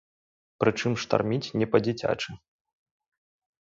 Прычым 0.63 0.93
штарміць 1.03 1.53
не 1.61 1.71
па-дзіцячы. 1.77 2.31